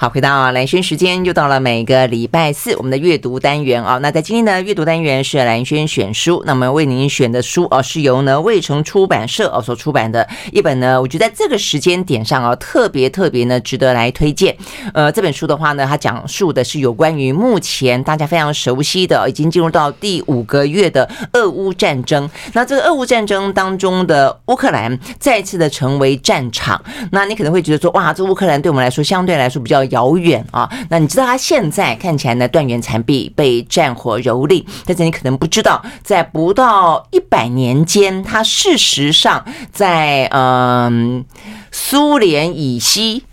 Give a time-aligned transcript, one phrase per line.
[0.00, 3.98] 好，回到兰轩时间，又到了每个礼拜四我们的阅读单元啊。
[3.98, 14.56] 那在今天的阅读单元是兰轩选书，那么为您选的书哦，是由呢卫城出版社哦所出版的一本呢，我觉得在这个时间点上啊，特别特别呢值得来推荐。
[14.94, 22.30] 呃，这本书的话呢，它讲述的是有关于目前大家非常熟悉的，已经进入到第五个月的俄乌战争。
[22.52, 26.80] 那这个俄乌战争当中的乌克兰再次的成为战场，
[27.10, 29.87] 那你可能会觉得说，哇，这乌克兰对我们来说相对来说比较。
[29.90, 41.24] 遥远啊，那你知道他现在看起来呢，断垣残壁，被战火蹂躏，但是你可能不知道，在不到一百年间，他事实上在嗯
[41.70, 43.24] 苏联以西。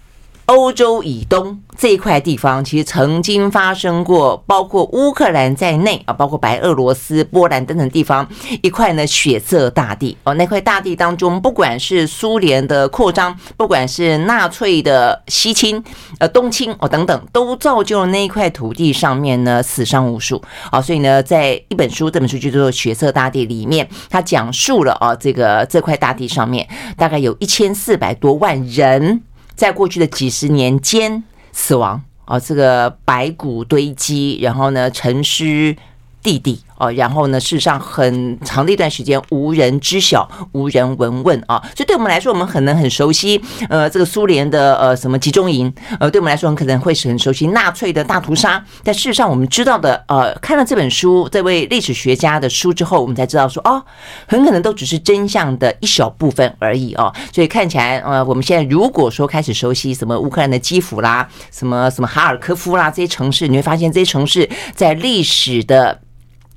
[0.46, 8.28] 欧洲以东这一块地方，其实曾经发生过，包括乌克兰在内啊，包括白俄罗斯、波兰等等地方
[8.62, 10.36] 一块呢血色大地哦。
[10.36, 15.84] 那块大地当中，不管是苏联的扩张，不管是纳粹的西侵、
[16.20, 20.80] 呃东侵哦等等，都造就了那一块土地上面呢死伤无数啊。
[20.80, 29.24] 所以呢，在一本书，这本书就叫做《血色大地》里面，它讲述了啊，这个这块大地上面大概有一千四百多万人。
[29.56, 35.76] 在过去的几十年间，死亡啊，这个白骨堆积，然后呢，陈尸
[36.22, 36.62] 地地。
[36.78, 53.82] 哦，然后呢，事实上很长的一段时间无人知晓，无人闻问啊，所以对我们来说，我们可能很熟悉，呃，这个苏联的呃什么集中营，呃，对我们来说很可能会是很熟悉纳粹的大屠杀，但事实上我们知道的，呃，看了这本书，这位历史学家的书之后，我们才知道说，哦，
[54.28, 66.02] 很可能都只是真相的一小部分而已哦，所以看起来，呃，我们现在如果说开始熟悉什么乌克兰的基辅啦，什么什么哈尔科夫啦这些城市，你会发现这些城市在历史的。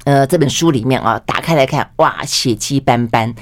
[0.08, 3.34] 呃，这本书里面啊，打开来看，哇，血迹斑斑。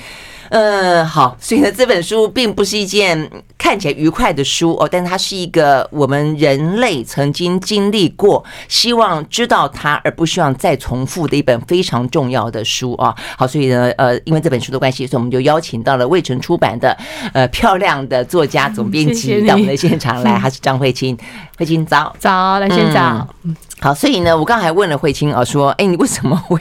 [0.48, 13.14] 呃，好，所以呢，这本书并不是一件看起来愉快的书哦，但它是一个我们人类曾经经历过，希望知道它而不希望再重复的一本非常重要的书啊。
[13.36, 16.96] 好，所以呢，呃，因为这本书的关系，所以我们就邀请到了未城出版的
[17.32, 21.16] 呃漂亮的作家总编辑到我们的现场来，他是张慧清，
[21.58, 23.28] 慧清早早，来先早。
[23.44, 26.58] 嗯好，所以呢，我刚才问了慧清啊，说，哎，你为什么会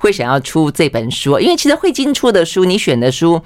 [0.00, 1.38] 会想要出这本书？
[1.38, 3.40] 因为其实慧清出的书，你选的书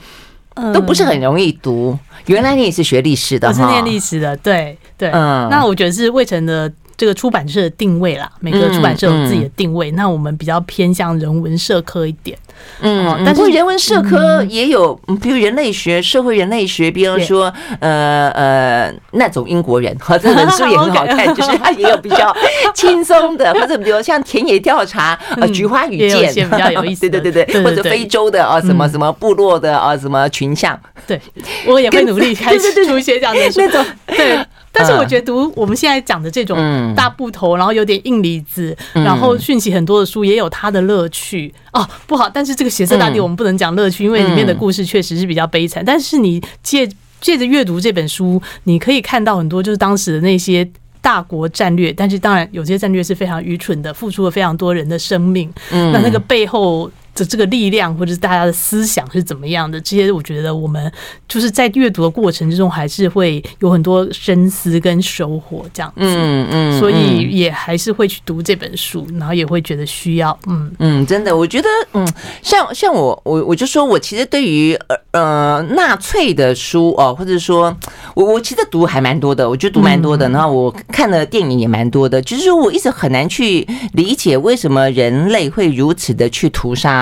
[0.74, 1.98] 都不是很容易读。
[2.26, 5.10] 原来你也是学历史的，我是念历史的，对对。
[5.10, 6.72] 嗯，那我觉得是魏晨的。
[6.94, 9.90] 这个出版社的定位啦，每个出版社有自己的定位。
[9.90, 12.38] 嗯嗯、那我们比较偏向人文社科一点，
[12.80, 22.34] 嗯，但是人文社科也有，比如人类学、社会人类学，比方说，呃呃，那种英国人，哈这本书也很好 看，就是它也有比较
[22.74, 31.20] 轻松的，或者比如像田野调查，呃，菊花与剑比较有意 思，对对对对，或者非洲的啊，什么什么部落的啊，什么群像，对，
[31.66, 34.38] 我也会努力 开始出一些这样的书，那种对。
[34.72, 36.56] 但是我觉得读我们现在讲的这种
[36.96, 41.86] 大部头，然后有点硬离子，然后讯息很多的书，也有它的乐趣哦。
[42.06, 45.84] 不好，但是这个血色大地我们不能讲乐趣，因为里面的故事确实是比较悲惨。
[45.84, 46.88] 但是你借
[47.20, 50.66] 借着阅读这本书，你可以看到很多就是当时的那些
[51.00, 55.52] 大国战略，但是当然有些战略是非常愚蠢的，付出了非常多人的生命。
[55.70, 56.90] 那那个背后。
[57.14, 59.80] 这这个力量，或者是大家的思想是怎么样的？
[59.80, 60.90] 这些我觉得我们
[61.28, 65.96] 就是在阅读的过程之中，还是会有很多深思跟收获这样子。
[65.98, 70.38] 嗯嗯，所以也还是会去读这本书，然后也会觉得需要。
[70.46, 72.06] 嗯嗯，真的，我觉得嗯，
[72.42, 74.78] 像像我我我就说我其实对于
[75.10, 77.76] 呃纳粹的书哦，或者说
[78.14, 87.01] 我我其实读还蛮多的，我觉得读蛮多的，然后我看的电影也蛮多的，就是说我一直很难去理解为什么人类会如此的去屠杀。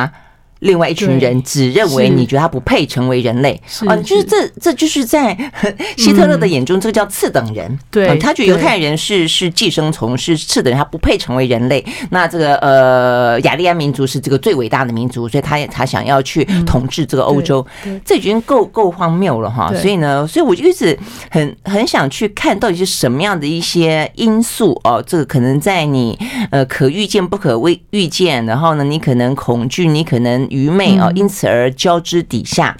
[0.61, 5.37] 另外一群人只认为你觉得他不配成为人类啊，就是这这就是在
[5.97, 7.79] 希特勒的眼中，这个叫次等人。
[7.91, 11.83] 对，他觉得犹太人是是寄生虫，是次等人，他不配成为人类。
[12.11, 17.67] 那这个呃雅利安民族是这个最伟大的民族，所以他也他想要去统治这个欧洲，
[18.05, 19.73] 这已经够够荒谬了哈。
[19.75, 20.99] 所以呢，所以我就一直
[21.31, 26.19] 很很想去看到底是什么样的一些因素哦，这个可能在你
[26.51, 30.50] 呃可预见不可未预见，然后呢，你可能恐惧，你可能。
[30.51, 32.77] 愚昧啊，因此而交织底下，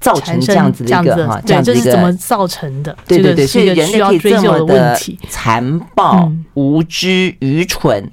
[0.00, 2.94] 造成这样子的一个哈，这样子一个怎么造成的？
[3.06, 4.98] 对对对，所以人类可以这么的
[5.30, 8.04] 残暴、无知、愚蠢，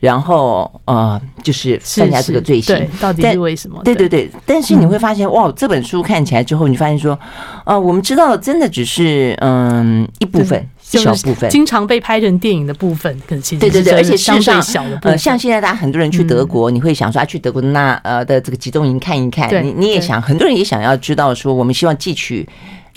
[0.00, 3.80] 然后呃，就是犯下这个罪行，到底是为什么？
[3.84, 7.18] 对对对，但是你会发现，哇，这本书看起来之后，你发现说，
[7.64, 10.68] 呃，我们知道的真的只是嗯一部分。
[10.86, 11.50] 小部分。
[11.50, 22.48] 经常被拍成电影的部分，可能其实对对对，而且事实上，呃，像现在大家很多人去德国，你会想说啊，去德国那呃的这个集中营看一看，你你也想，很多人也想要知道说，我们希望汲取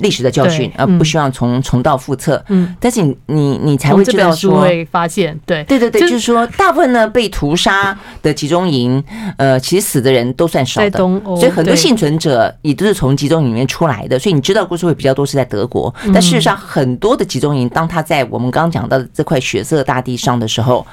[0.01, 2.44] 历史的教训，而不希望重重蹈覆辙。
[2.50, 9.04] 嗯，但是你你你才会知道说，会发现，对对对对，就是说，大部分呢被屠杀的集中营，
[9.38, 14.18] 呃，其实死的人都算少的，所以很多幸存者也都是从集中营里面出来的。
[14.18, 20.86] 所以你知道故事会比较多是在德国，但事实上很多的集中营，当他在我们刚刚讲到的这块血色大地上的时候。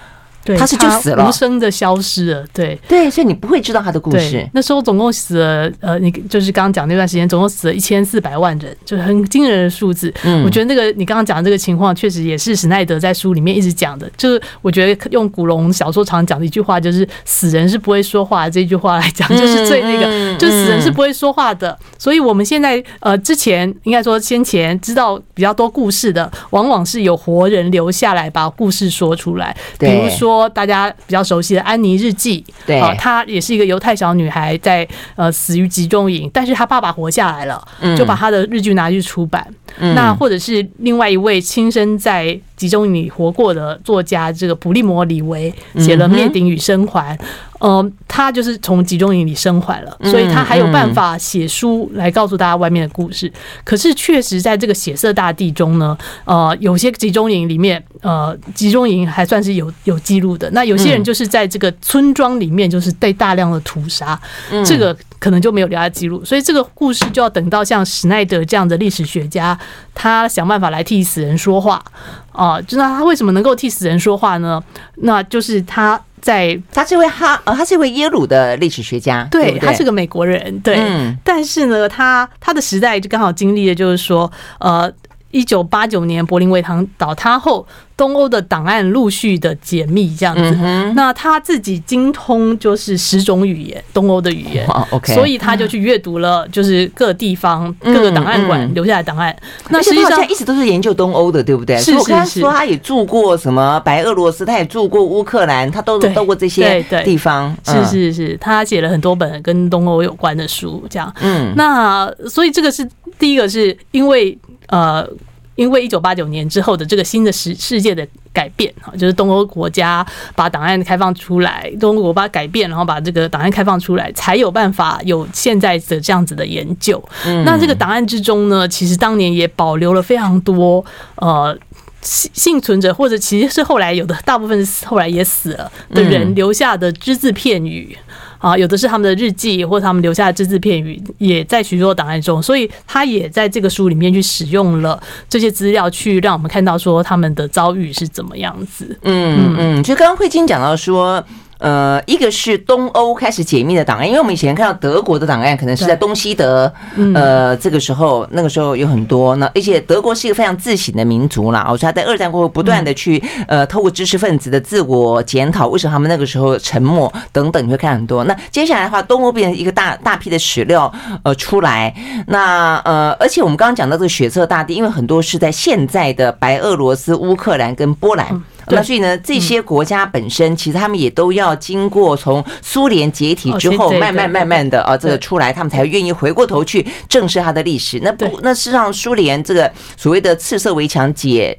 [0.47, 2.45] 对，他是就死了，无声的消失了。
[2.55, 4.49] 对对，所以你不会知道他的故事。
[4.55, 10.13] 那时候总共死了，呃，你就是刚刚讲那段时间，总共死了一千四百万人，就是很惊人的数字。
[10.23, 14.09] 嗯，我觉得那个你刚刚讲的这个情况，确实也是史奈德在书里面一直讲的。
[14.17, 21.77] 就是我觉得用古龙小说常讲的一句话，就是“死人是不会说话”这句话来讲，就是最那个，就是死人是不会说话的。
[21.99, 31.27] 所以我们现在呃，之前应该说先前知道比较多故事的，往往是有活人留下来把故事说出来，比如说大家比较。
[31.27, 34.87] 熟悉的《安妮日记》，对，她也是一个犹太小女孩，在
[35.17, 37.67] 呃死于集中营，但是她爸爸活下来了，
[37.99, 39.45] 就把她的日剧拿去出版。
[39.81, 47.17] 那或者是另外一位亲身在集中营里活过的作家，这个普利摩·李维写了《灭顶与生还》。
[47.59, 53.33] 呃，他就是从集中营里生还了，所以他还有办法写书来告诉大家外面的故事。
[53.65, 60.51] 可是，确实在这个血色大地中呢，呃，有些集中营里面，呃，集中营还算是有有记录的。
[60.51, 64.21] 那有些人就是在这个村庄里面，就是被大量的屠杀，
[64.63, 64.95] 这个
[65.27, 66.25] 可能就没有留下记录。
[66.25, 69.59] 所以，这个故事就要等到像史奈德这样的历史学家，
[69.93, 71.85] 他想办法来替死人说话
[72.31, 72.63] 啊。
[72.63, 74.63] 知道他为什么能够替死人说话呢？
[74.99, 76.01] 那就是他。
[76.23, 84.31] 在，他是一位哈，呃，他是一位耶鲁的历史学家，对，对对，他是个美国人，对，嗯，但是呢，他他的时代就刚好经历了，就是说，
[84.61, 84.93] 呃。
[85.33, 90.51] 一九八九年柏林围墙倒塌后，东欧的档案陆续的解密，这样子。
[90.95, 94.67] 那他自己精通就是十种语言，东欧的语言。
[95.07, 99.35] 所以他就去阅读了，就是各地方各个档案馆留下来的档案。
[99.71, 101.79] 那实际上一直都是研究东欧的，对不对？
[101.79, 102.13] 是是是。
[102.13, 107.57] 他说他也住过什么白俄罗斯，他也住过乌克兰，他都到过这些地方。
[107.65, 111.11] 是是是，他写了很多本跟东欧有关的书，这样。
[111.21, 111.55] 嗯。
[111.57, 112.87] 那所以这个是
[113.19, 114.37] 第一个，是因为。
[114.69, 115.09] 呃，
[115.57, 127.03] 因为一九八九年之后的这个新的世世界的改变哈，就是东欧国家把档案开放出来，东欧国家改变，然后把这个档案开放出来，才有办法有现在的这样子的研究。
[127.25, 130.85] 嗯，那这个档案之中呢，其实当年也保留了非常多
[131.17, 131.59] 呃
[132.03, 137.97] 幸幸存者，或者其实是后来有的大部分是后来也死了的人留下的只字片语。
[138.39, 148.99] 啊，有的是他们的日记，或者他们留下的只字片语，也在许多档案中，所以他也在这个书里面去使用了这些资料，去让我们看到说他们的遭遇是怎么样子。
[149.03, 151.25] 嗯嗯，就刚刚慧晶讲到说。
[151.59, 156.71] 呃，一个是东欧开始解密的档案，因为我们以前看到德国的档案，可能是在东西德，
[157.15, 159.35] 呃，这个时候那个时候有很多。
[159.37, 168.23] 那而且德国是一个非常自省的民族啦，我说他在二战过后不断的去呃，透过知识分子的自我检讨，为什么他们那个时候沉默等等，你会看很多。
[168.25, 170.93] 那接下来的话，东欧变成一个大大批的史料
[171.23, 171.95] 呃出来，
[172.27, 178.43] 那呃，而且我们刚刚讲到这个血色大地，因为很多是在现在的白俄罗斯、乌克兰跟波兰。
[178.69, 188.01] 那所以呢，这些国家本身其实他们也都要经过从苏联解体之后，慢慢慢慢的啊，这个出来，他们才愿意回过头去正视它的历史。
[188.03, 191.57] 那不，那事实上苏联这个所谓的赤色围墙解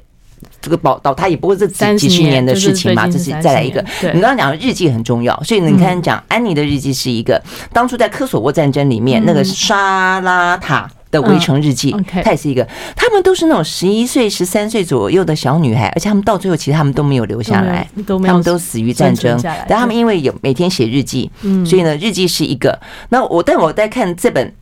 [0.60, 3.84] 这个倒倒塌也不过是几几十年的事情嘛，这是再来一个。
[4.02, 10.88] 你刚刚讲的日记很重要，所以你看讲安妮的日记是一个当初在科索沃战争里面那个沙拉塔。
[11.10, 19.40] 的围城日记，她也是一个，他们都是那种十一岁、十三岁左右的小女孩，而且他们到最后其实他们都没有留下来，他们都死于战争。
[19.68, 21.30] 但他们因为有每天写日记，
[21.64, 22.78] 所以呢，日记是一个。
[23.08, 24.54] 那我但我在看这本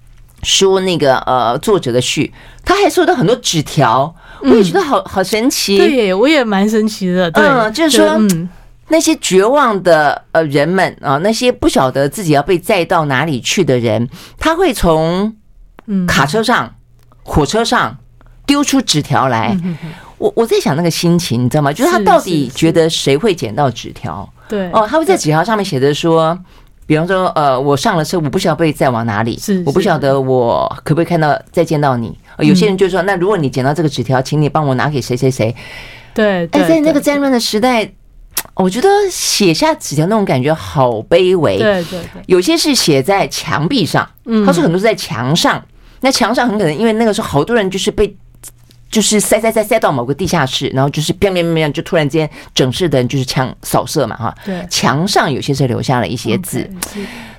[0.42, 2.32] 书，那个呃作者的序，
[2.64, 5.76] 他还收到很多纸条，我也觉得好好神奇。
[5.78, 7.28] 对，我也蛮神奇的。
[7.34, 8.16] 嗯，就是说
[8.88, 15.34] 那些绝望的呃人们啊，那些不晓得自己要被载到哪里去的人，他会从。
[16.06, 16.74] 卡车上、
[17.22, 17.96] 火车上
[18.46, 19.56] 丢出纸条来，
[20.18, 21.72] 我我在想那个心情，你知道吗？
[21.72, 24.28] 就是他到底觉得谁会捡到纸条？
[24.48, 26.38] 对哦，他会在纸条上面写着说，
[26.86, 32.16] 比方说，呃，我上了车，我不晓得被载往哪里，是我不晓得我可不可以看到再见到你。
[32.38, 35.54] 有些人就说，那如果你捡到这个纸条，请你帮我拿给谁谁谁。
[36.14, 37.90] 对，哎，在那个战乱的时代，
[38.54, 41.58] 我觉得写下纸条那种感觉好卑微。
[41.58, 44.08] 对对对，有些是写在墙壁上，
[44.46, 45.62] 他说很多是在墙上。
[46.00, 48.16] 那墙上很可能因为那个时候好多人就是被
[48.88, 54.34] 就是塞塞塞塞到某个地下室，然后就是砰砰砰砰，就突然间整室的人就是枪扫射嘛哈。
[54.44, 56.70] 对，墙上有些是留下了一些字，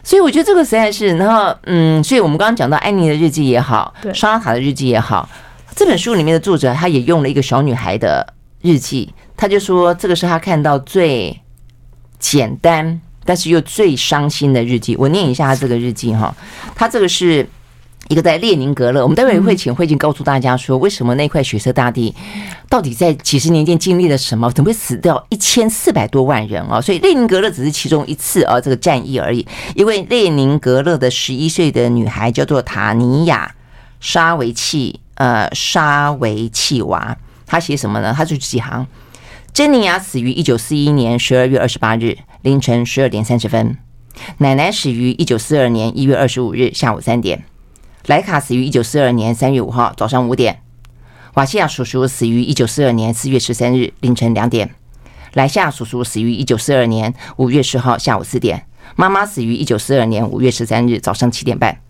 [0.03, 5.27] 所以我觉得这个实在是，然后嗯，所以我们刚刚讲到安妮的日记也好，对，莎拉塔的日记也好，
[5.73, 11.39] 这本书里面的作者他也用了一个小女孩的日记，他就说这个是他看到最
[12.19, 14.95] 简单但是又最伤心的日记。
[14.97, 16.35] 我念一下他这个日记哈，
[16.75, 17.47] 他这个是。
[18.09, 22.15] 一个在列宁格勒，我们待会会请慧静告诉大家说，为什么那块血色大地
[22.69, 26.79] 到底在几十年间经历了什么，怎么会死掉一千四百多万人啊？
[26.79, 29.45] 所以列宁格勒只是其中一次啊，这个战役而已。
[29.75, 33.53] 因为列宁格勒的十一岁的女孩叫做塔尼亚·
[33.99, 38.13] 沙维契，呃，沙维契娃，她写什么呢？
[38.15, 38.87] 她就几行：
[39.51, 43.77] 珍妮亚死于一九四一年十二月二十八日凌晨十二点三十分，
[44.37, 47.43] 奶奶死于一九四二年一月二十五日下午三点。
[48.07, 50.61] 莱卡死于一九四二年三月五号早上五点，
[51.33, 54.73] 瓦西亚叔叔死于一九四二年四月十三日凌晨两点，
[55.33, 61.81] 莱夏叔叔死于一九四二年五月十号下午四点，妈妈死于一九四二年五月十三日早上七点半。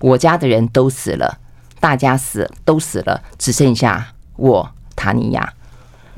[0.00, 1.38] 我家的人都死了，
[1.78, 5.52] 大家死都死了，只剩下我塔尼亚。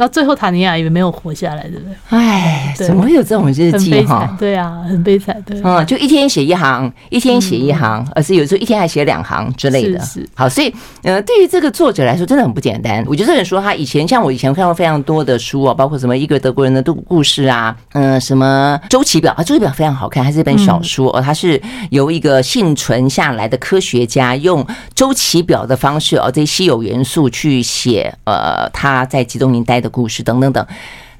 [0.02, 1.94] 然后最后塔尼亚也没有活下来，对不对？
[2.08, 4.36] 哎，怎么会有这种日记哈？
[4.36, 5.40] 对啊，很悲惨。
[5.46, 10.00] 对，嗯，就一天写一行，一天写一行，而是有时候一天还写两行之类的。
[10.00, 13.04] 是，好，所以呃，对于这个作者来说，真的很不简单。
[13.06, 24.66] 我觉得这本书，他以前像我以前看过非常多的书啊，包括什么一个德国人的故故事啊，嗯，什么周期表啊，周期表非常好看，还是一本小说哦，它是由一个幸存下来的科学家用
[24.96, 30.66] 周期表的方式哦，这些稀有元素去写呃他在集中营待的故事等等等，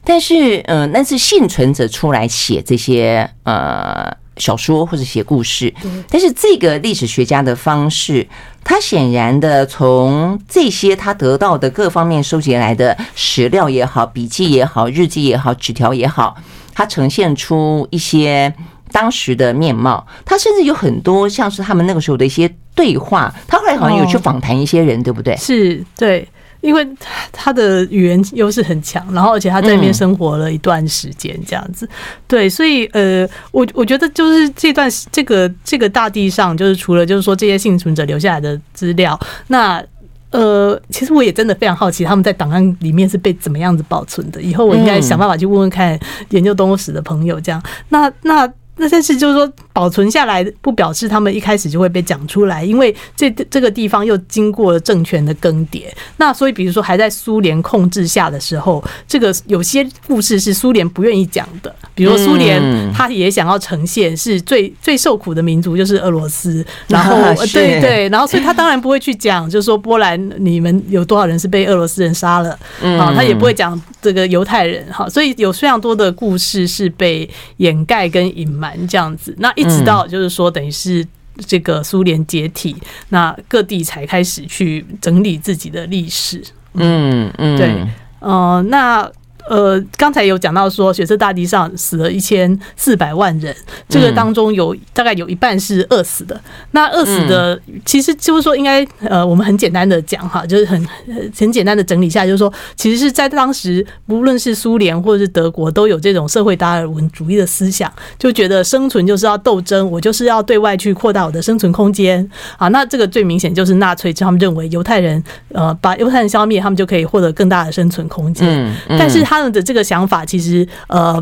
[0.03, 5.73] 但是，嗯、呃，那是幸存者出来写这些呃小说或者写故事，
[6.09, 8.27] 但是这个历史学家的方式，
[8.65, 16.35] 他显然的从这些他得到的各方面收集来的史料也好、笔记也好、日记也好、纸条也好，
[16.75, 18.53] 他呈现出一些
[18.91, 20.05] 当时的面貌。
[20.25, 25.37] 他甚至有很多像是他们那个时候的一些对话，他后来好像有去访谈一些人，哦、对不对？
[25.37, 26.27] 是，对。
[26.63, 26.89] 因为
[27.31, 31.87] 他的语言优势很强，然后而且他在那边生活了一段时间，这样子，
[32.27, 39.85] 对，所以呃，我我觉得就是这段这个这个大地上，就是除了就是说这些幸存者留下来的资料，那
[40.31, 44.41] 呃，其实我也真的非常好奇他们在档案里面是被怎么样子保存的。
[44.41, 45.99] 以后我应该想办法去问问看
[46.31, 48.51] 研究动物史的朋友，这样，那那。
[48.83, 55.85] 那但是就是说，保存下来不表示他们一开始就会被讲出来，因为这这个地方又经过了政权的更迭。
[56.17, 61.73] 那所以，比如说还在苏联控制下的时候，这个有些故事是苏联不愿意讲的。
[61.95, 62.61] 比如苏联
[62.93, 67.17] 他也想要呈现是最最受苦的民族就是俄罗斯，然后
[67.53, 72.51] 对对，然后所以他当然不会去讲，就是说波兰你们有多少人是被俄罗斯人杀了
[72.83, 75.09] 啊，他也不会讲这个犹太人哈。
[75.09, 78.72] 所以有非常多的故事是被掩盖跟隐瞒。
[78.73, 81.07] 蛮这样子，那一直到就是说，等于是
[81.47, 82.75] 这个苏联解体，
[83.11, 86.43] 那各地才开始去整理自己的历史。
[86.75, 87.87] 嗯嗯，对，
[88.21, 89.11] 呃，那。
[89.49, 93.55] 呃，刚才有讲到说，血色大地上死了一千四百万人，
[93.89, 96.41] 这个当中有大概有一半是饿死的。
[96.71, 100.89] 那饿死的，其实就是说，应该呃，我们很简单的讲哈，就是很
[101.37, 112.69] 很简单的整理一下，就是说，其实是在当时，无论是苏联或者是德国，都有这种社会达尔文主义的思想，就觉得生存就是要斗争，我就是要对外去扩大我的生存空间啊。
[112.69, 115.23] 那这个最明显就是纳粹，他们认为犹太人
[115.53, 118.73] 呃把犹太人消灭，他们就可以获得更大的生存空间。
[118.89, 121.19] 但是他们的这个想法，其实呃，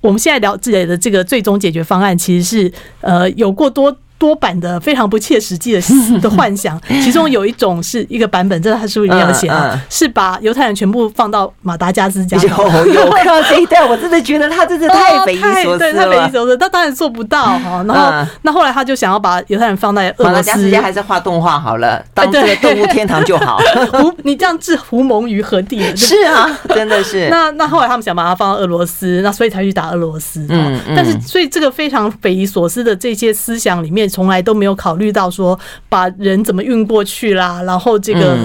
[0.00, 3.94] 我们现在聊自己的这个最终解决方案，其实是呃有过多。
[4.22, 5.80] 多版的非常不切实际的
[6.20, 12.36] 的幻想， 其中有一种是一个版本，这是他书里面有写啊，是把犹太人全部放到马达加斯加。
[12.46, 15.92] 有看到这一段，我真的觉得他真的太匪夷所思了。
[15.92, 17.84] 太匪夷所思，他当然做不到哈。
[17.88, 23.58] 然后，那后来他就想要把犹太人放在俄罗斯，马达加斯加还是画动画好了，当这个动物天堂就好。
[23.90, 25.82] 胡，你这样置胡蒙于何地？
[25.96, 27.28] 是啊，真的是。
[27.28, 30.46] 那那后来他们想把它放到俄罗斯，那所以才去打俄罗斯。
[30.48, 34.11] 嗯，但是所以这个非常匪夷所思的这些思想里面。
[34.12, 38.36] 从来都没有考虑到说把人怎么运过去啦，然后这个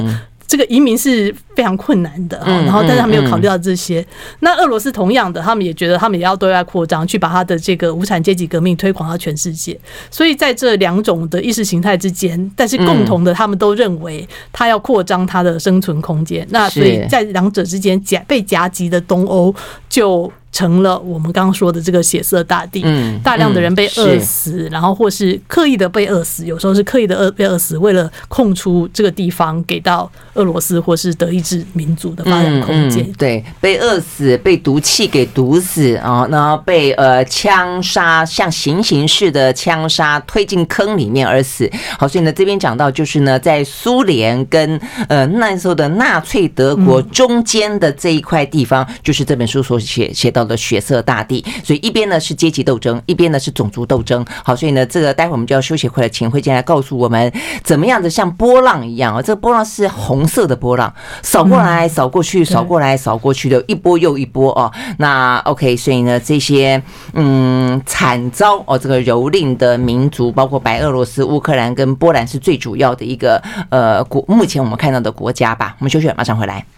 [0.48, 4.06] 这个移民是非常困难的，然后但是他没有考虑到这些。
[4.40, 9.78] 那俄罗斯同样的，他们也觉得他们也要对外扩张，去把他的这个无产阶级革命推广到全世界。
[10.10, 16.48] 所以在这两种的意识形态之间，但是共同的，他们都认为他要扩张他的生存空间。
[16.50, 19.54] 那所以在两者之间夹被夹击的东欧
[19.90, 20.32] 就。
[20.58, 33.08] 成了我们刚刚说的这个血色大地，嗯，大量的人被饿死，然后或是刻意的被饿死，有时候是刻意的饿被饿死，为了空出这个地方给到俄罗斯或是德意志民族的发展空间。
[33.20, 41.70] 对，被饿死，被毒气给毒死啊，然后被呃枪杀，像行刑式的枪杀，推进坑里面而死。
[42.00, 50.47] 好，所以呢，这边讲到就是呢，在苏联跟呃那时候的纳粹德国中间的这一块地方，就是这本书所写写到。
[50.48, 54.26] 的血色大地，所以一边呢是阶级斗争，一边呢是种族斗争。
[54.44, 57.32] 好，所以呢，这个待会我们就要休息回来，请慧静来告诉我们
[57.64, 64.72] 怎么样的像波浪一样啊，这个波浪是红色的波浪，扫过来，扫过去，扫过来，扫过去的一波又一波哦。
[64.98, 66.82] 那 OK，所以呢，这些
[67.14, 75.76] 嗯惨遭哦这个蹂躏的民族，包括白俄罗斯、乌克兰跟波兰是最主要的一个呃国，目前我们看到的国家吧。
[75.80, 76.66] 我们休息，马上回来。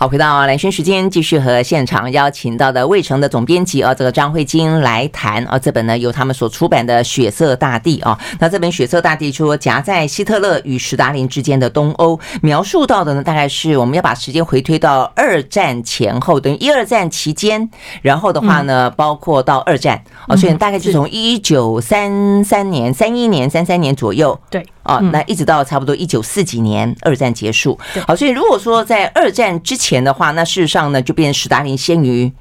[0.00, 17.68] 好，回到蓝轩时间，继续和现场邀请到的卫城的总编辑啊，这个张慧晶来谈啊，这本呢由他们所出版的《血色大地》啊，那这本《血色大地》说夹在希特勒与史达林之间的东欧，描述到的呢，大概是我们要把时间回推到二战前后，等于一二战期间，
[18.00, 24.64] 然后的话呢，包括到二战啊，所以大概就从一九三三年、三一年、三三年左右，对。
[24.82, 32.32] 啊，那一直到差不多一九四几年二战结束，好，所以如果说在二战之前的话，那事实上呢，就变成史达林先于。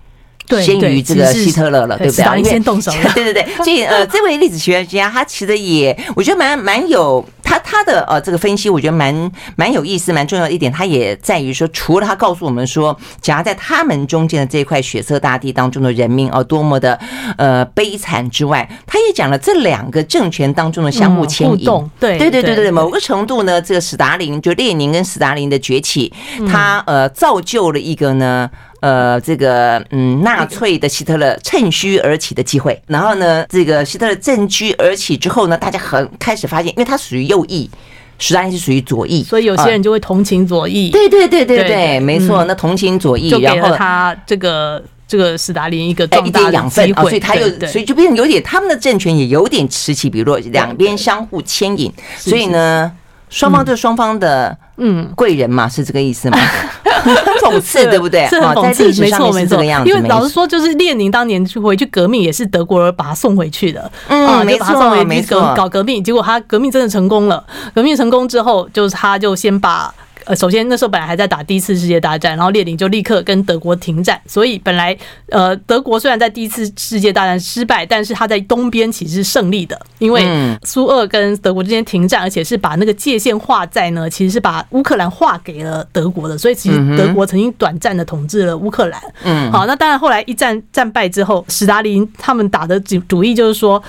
[0.61, 2.25] 先于这个希特勒了，对不对？
[2.37, 3.45] 因为先动手了， 对对对。
[3.57, 16.99] 所以呃， 这位历史学家他其实也，我觉得蛮蛮有他他的呃这个分析，我觉得蛮蛮有意思，蛮重要的一点，他也在于说，除了他告诉我们说，夹在他们中间的这块血色大地当中的人民哦，多么的
[17.37, 21.65] 呃悲惨之外，他也讲了这两个政权当中的相互牵引。
[21.99, 26.11] 对对对对对，某个程度呢，这个史达林就列宁跟史达林的崛起，
[26.47, 28.49] 他呃造就了一个呢。
[28.81, 37.69] 呃，这个嗯，纳粹的希特勒趁虚而起的机会，然后呢，这个希特勒趁虚而起之后呢，大家很开始发现，因为他属于右翼，
[38.17, 40.89] 史达林是属于左翼，所以有些人就会同情左翼。
[40.91, 52.91] 对对对对对，没错，那同情左翼，然后他这个这个斯大林一个壮大的养分啊，所以他又所以就变成有点他们的政权也有点此起彼落，两边相互牵引，所以呢，
[53.29, 56.37] 双方对双方的嗯贵人嘛，是这个意思吗？
[57.41, 58.27] 讽刺对不对？
[58.27, 59.63] 是很讽刺，没错没错。
[59.63, 63.89] 因为老实说，就是列宁当年去回去革命，也是德国人把他送回去的。
[64.07, 65.53] 嗯，没错，没错。
[65.55, 67.43] 搞革命，结果他革命真的成功了。
[67.73, 69.93] 革命成功之后，就是他就先把。
[70.29, 74.95] 呃，首先那时候本来还在打第一次世界大战，然后列宁就立刻跟德国停战，所以本来
[75.31, 80.23] 呃德国虽然在第一次世界大战失败，但是他在东边其实是胜利的，因为
[80.63, 89.01] 苏俄跟德国之间停战，而且是把那个界限划在呢，其实是把乌克兰划给了德国的，所以其实德国曾经短暂的统治了乌克兰。
[89.23, 93.81] 嗯，好，那当然后来一战战败之后，史达林他们打的主主意就是说，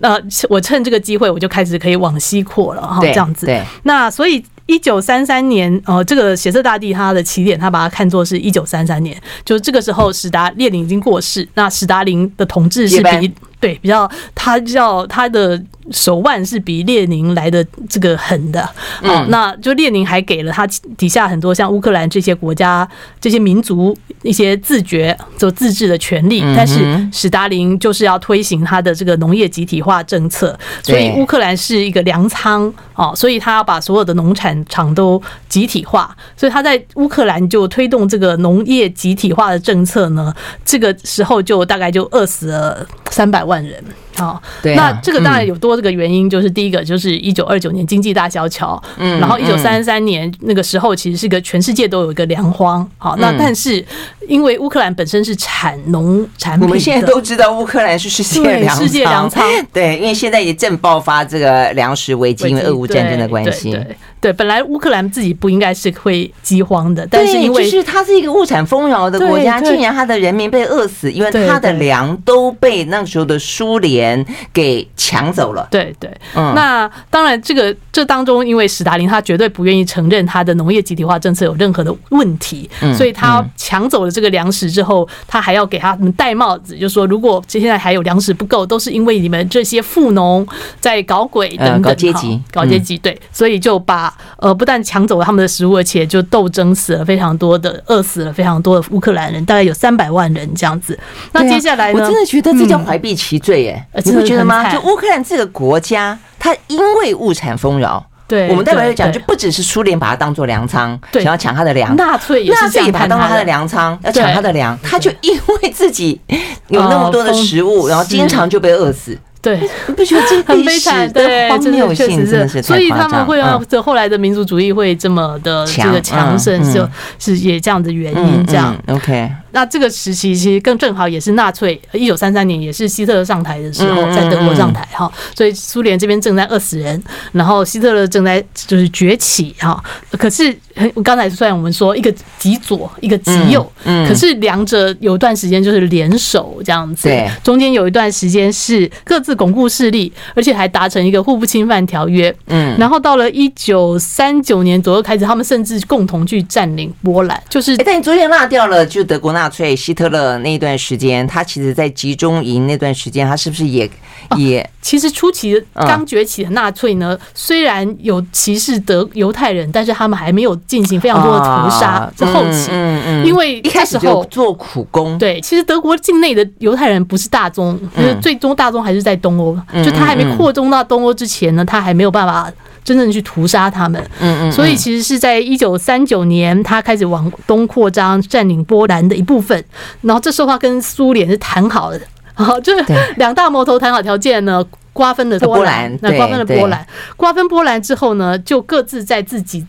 [0.00, 0.16] 呃，
[0.48, 3.46] 我趁这个机会我就开始可以往西扩了哈，这样子。
[3.46, 4.44] 对，那所以。
[4.68, 13.32] 一九三三年，呃，这个血色大地它的起点，他把它看作是一九三三年，就是这个时候，史达列宁已经过世，那史达林的统治是比。
[13.60, 18.62] 对，比较他叫他的手腕是比列宁来的这个狠的，
[19.02, 20.66] 哦，那就列宁还给了他
[20.96, 22.88] 底下很多像乌克兰这些国家
[23.20, 40.32] 这些民族一些自觉就自治的权利，但是史达林就是要推行他的这个农业集体化政策，所以乌克兰是一个粮仓哦，所以他要把所有的农产厂都集体化，所以他在乌克兰就推动这个农业集体化的政策呢，
[40.64, 43.82] 这个时候就大概就饿死了三百万人。
[44.18, 53.84] 好，那这个当然有多这个原因，就是第一个就是一九二九年经济大萧条，嗯，然后一九三三年那个时候其实是个全世界都有一个粮荒，好，那但是
[54.26, 63.78] 因为乌克兰本身是产农产品，我们现在都知道乌克兰是世界粮世界粮仓， 对，因为现在也正爆发这个粮食危机，因为俄乌战争的关系。
[64.20, 74.07] 对，本来乌克兰自己不应该是会饥荒的，但是因为就是它是一个物产丰饶的国家，竟然它的人民被饿死，因为它的粮都被那个时候的苏联
[74.52, 75.66] 给抢走了。
[75.70, 90.46] 对对，嗯，那当然这个这当中，因为史达林他绝对不愿意承认他的农业集体化政策有任何的问题，所以他抢走了这个粮食之后，他还要给他们戴帽子，就说如果现在还有粮食不够，都是因为你们这些富农
[90.80, 94.14] 在搞鬼等等，搞阶级，搞阶级，对，所以就把。
[94.38, 100.96] 呃，不但抢走了他们的食物，而且就斗争死了非常多的，饿死了非常多的乌克兰人，大概有三百万人这样子。
[101.32, 101.98] 那接下来呢？
[101.98, 104.72] 我真的觉得这叫怀璧其罪，哎，你不觉得吗？
[104.72, 108.04] 就乌克兰这个国家，它因为物产丰饶。
[108.26, 116.20] 对，我们代表来讲，就不只是苏联把它当做粮仓，想要抢它的粮，纳粹也是把它当做它的粮仓，要抢它的粮，他就因为自己
[116.68, 119.16] 有那么多的食物，然后经常就被饿死。
[119.40, 121.10] 对，你不觉得这很悲惨？
[121.10, 122.60] 对，荒谬性真的是。
[122.60, 126.86] 所以他们会让这后来的民族主义会这么的这个强盛，就
[127.18, 128.44] 是也这样的原因。
[128.46, 129.30] 这样，OK。
[129.52, 139.82] 那这个时期其实更正好也是纳粹一九三三年，也是希特勒上台的时候，在德国上台哈，所以苏联这边正在饿死人，然后希特勒正在就是崛起哈。
[140.12, 140.54] 可是
[141.02, 143.66] 刚才虽然我们说一个极左，一个极右，
[144.06, 147.08] 可是两者有一段时间就是联手这样子，
[147.42, 152.34] 中间有一段时间是各自巩固势力，而且还达成一个互不侵犯条约。
[152.46, 157.42] 嗯，然后到了一九三九年左右开始，他们甚至共同去占领波兰。
[157.48, 163.88] 就是，但你昨天落掉了，就德国纳粹希特勒那一段时间，他其实在集中营那段时间，他是不是也
[164.36, 164.68] 也？
[164.82, 172.10] 其实初期刚崛起的纳粹呢，虽然有歧视德犹太人，但是他们还没有进行非常多的屠杀。
[172.16, 175.16] 在后期，嗯嗯，因为一开始就做苦工。
[175.18, 179.56] 对，其实德国境内的犹太人不是大宗，就是最终大宗还是在东欧。
[179.84, 182.50] 就他还没扩充到东欧之前呢，他还没有办法
[182.88, 184.02] 真正去屠杀他们。
[184.18, 189.62] 嗯嗯，所以其实是在一九三九年，他开始往东扩张，占领波兰的一部分。
[190.00, 192.00] 然后这时候他跟苏联是谈好的，
[192.32, 192.82] 好，就是
[193.16, 199.66] 两大魔头谈好条件呢，瓜分了波兰，那瓜分了波兰，瓜分波兰之后呢，就各自在自己。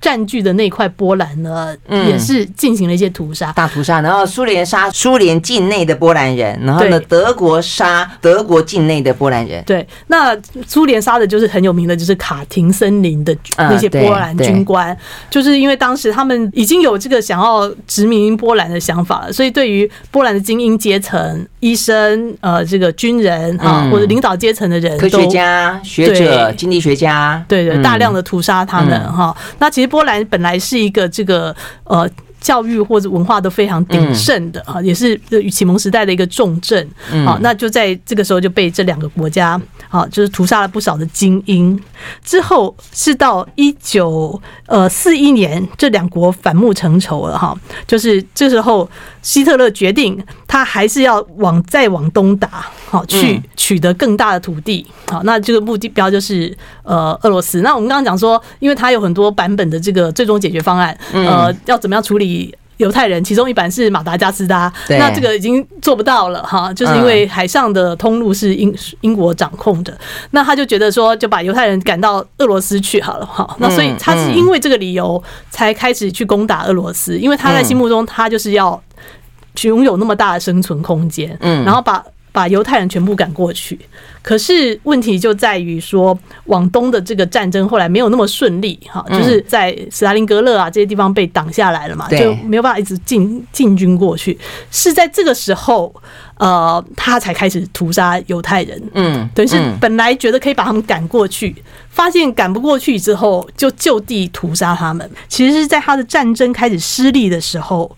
[0.00, 4.00] 占据的那块波兰呢，也是进行了一些屠杀，大屠杀。
[4.00, 9.62] 然后苏联杀苏联境内的波兰人，然后呢，德国杀德国境内的波兰人。
[9.64, 10.34] 对，那
[10.66, 14.96] 苏联杀的就是很有名的，就是卡廷森林的那些波兰军官，
[15.28, 29.36] 就是因为当时他们已经有这个想要殖民波兰的想法了，所以对于波兰的精英阶层、医生、呃，这个军人啊，或者领导阶层的人，科学家、学者、经济学家，对对，大量的屠杀他们哈。
[29.58, 29.89] 那其实。
[29.90, 32.08] 波兰本来是一个这个呃
[32.40, 36.88] 教育或者文化都非常鼎盛的啊，也是启蒙时代的一个重镇
[37.26, 37.38] 啊。
[37.42, 41.78] 那就在这个时候就被这两个国家啊，就是屠杀了不少的精英。
[42.24, 47.54] 之后是到一九呃四一年，这两国反目成仇了哈。
[47.86, 48.88] 就是这时候
[49.22, 54.86] 希特勒决定，他还是要往再往东打，好去取得更大的土地。
[55.08, 57.60] 好，那这个目的标就是呃俄罗斯。
[57.60, 62.54] 那我们刚刚讲说，因为它有很多版本的这个最终解决方案，呃，要怎么样处理？
[62.80, 69.96] 犹太人，其中一版是马达加斯加，那这个已经做不到了哈，就是因为海上的通路是英英国掌控的，
[70.30, 78.82] 那他就觉得说就把犹太人赶到俄罗斯去好了哈，那所以他是因为这个理由才开始去攻打俄罗斯，因为他在心目中他就是要
[79.62, 82.02] 拥有那么大的生存空间，嗯，然后把。
[82.32, 83.78] 把犹太人全部赶过去，
[84.22, 94.38] 可是问题就在于说，往东的这个战争后来没有那么顺利，哈，就是在斯大林格勒啊这些地方被挡下来了嘛，就没有办法一直进进军过去。
[94.70, 95.92] 是在这个时候，
[96.36, 101.54] 呃，他才开始屠杀犹太人，嗯，等于是本来觉得可以把他们赶过去，
[101.88, 105.10] 发现赶不过去之后，就就地屠杀他们。
[105.28, 107.90] 其实是在他的战争开始失利的时候。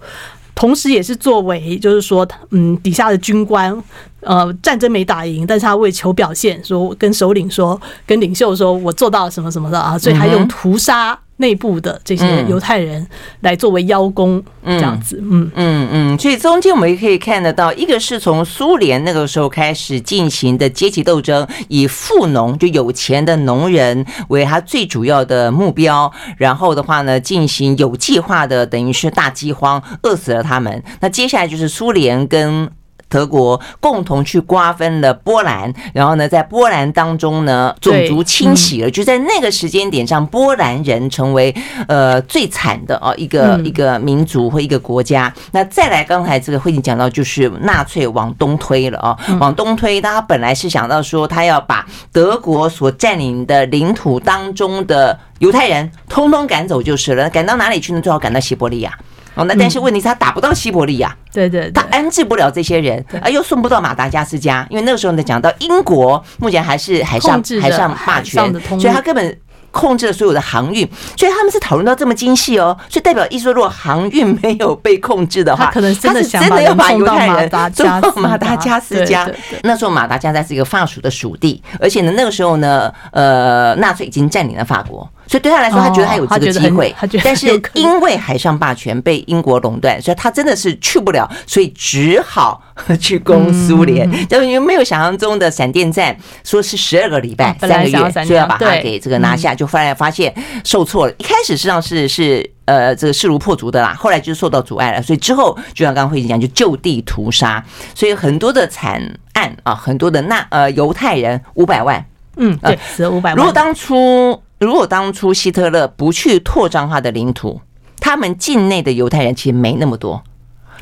[0.54, 3.76] 同时，也是作为，就是说，嗯，底下的军官，
[4.20, 13.06] 呃，战争没打赢，但是他为求表现，说跟首领说，跟领袖说，我做到什么什么的啊，所以他用屠杀内部的这些犹太人
[13.40, 15.50] 来作为邀功，这样子，嗯。
[15.54, 30.82] 嗯嗯，所以中间我们也可以看得到，一个是从苏联那个时候开始进行的阶级斗争，以富农就有钱的农人为他最主要的目标，然后的话呢，进行有计划的，等于是大饥荒，饿死了他们。
[31.00, 32.70] 那接下来就是苏联跟
[33.12, 41.54] 德国共同去瓜分了波兰，然后呢，在波兰当中呢，种族清洗了，就在那个时间点上，波兰人成为
[41.88, 45.30] 呃最惨的哦一个一个民族或一个国家。
[45.50, 58.00] 那再来，刚才这个慧婷讲到，就是纳粹往东推了哦，往东推，他本来是想到说，他要把德国所占领的领土当中的犹太人通通赶走就是了，赶到哪里去呢？
[58.00, 58.96] 最好赶到西伯利亚。
[59.34, 69.38] 哦，那但是问题是他打不到西伯利亚，对对，他安置不了这些人，啊，又送不到马达加斯加，因为那个时候呢，讲到英国目前还是海上海上霸权，所以他根本
[69.70, 79.26] 控制了所有的航运，所以他们是讨论到这么精细哦，所以代表意思说，如果航运没有被控制的话，他可能真的真的要把犹太人送到马达加斯加。
[79.62, 85.08] 那时候马达加斯加是一个法属的属地，而且呢，那个时候呢，呃，纳粹已经占领了法国。
[85.26, 92.62] 所以对他来说，他觉得他有这个机会，但是因为海上霸权被英国垄断，所以他真的是去不了，所以只好
[93.00, 94.10] 去攻苏联。
[94.28, 101.12] 就因为没有想象中的闪电战，说是十二个礼拜、三个月，就要把它给这个拿下，就后来发现受挫了。
[101.18, 109.00] 一开始实际上是是呃这个势如破竹的啦，后来就受到阻碍了，所以之后就像刚刚慧姐讲，就就地屠杀，所以很多的惨
[109.34, 112.04] 案啊，很多的那呃犹太人五百万，
[112.36, 113.36] 嗯，对，死了五百万。
[113.36, 114.42] 如果当初。
[114.64, 117.60] 如果当初希特勒不去扩张他的领土，
[117.98, 120.22] 他们境内的犹太人其实没那么多。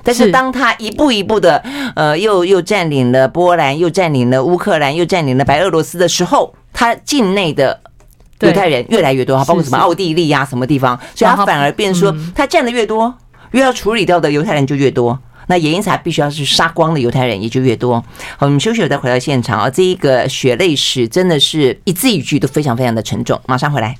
[0.04, 1.64] 但是当他一步一步的，
[1.96, 7.80] 呃，又又占领了波兰，又占领了乌克兰，又占领了白俄罗斯的时候，他境内的
[8.40, 13.14] 犹太人越来越多，包括什么奥地利呀、啊、什么地方，所以他反而变说，他占的越多，
[13.52, 15.18] 越要处理掉的犹太人就越多。
[15.50, 18.00] 那也因才，必须要去杀光的犹太人也就越多。
[18.36, 23.38] 好，我们休息了再回到现场啊，这一个血泪史真的是一字一句都非常非常的沉重。
[23.46, 23.96] 马上回来。